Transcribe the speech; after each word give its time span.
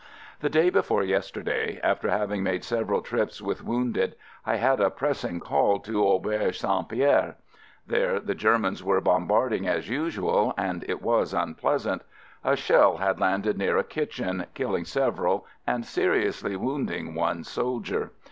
The 0.39 0.49
day 0.49 0.71
before 0.71 1.03
yesterday, 1.03 1.79
after 1.83 2.09
having 2.09 2.41
made 2.41 2.63
several 2.63 3.03
trips 3.03 3.39
with 3.39 3.63
wounded, 3.63 4.15
I 4.47 4.55
had 4.55 4.79
a 4.79 4.89
pressing 4.89 5.39
call 5.39 5.77
to 5.81 6.03
Auberge 6.03 6.57
St. 6.57 6.89
Pierre. 6.89 7.35
There 7.85 8.19
the 8.19 8.33
Germans 8.33 8.83
were 8.83 8.99
bombarding 8.99 9.67
as 9.67 9.89
usual, 9.89 10.55
and 10.57 10.83
it 10.89 11.03
was 11.03 11.35
unpleasant. 11.35 12.01
A 12.43 12.55
shell 12.55 12.97
had 12.97 13.19
landed 13.19 13.59
near 13.59 13.77
a 13.77 13.83
kitchen, 13.83 14.47
killing 14.55 14.85
several 14.85 15.45
and 15.67 15.85
seriously 15.85 16.55
wounding 16.55 17.13
one 17.13 17.43
soldier. 17.43 18.09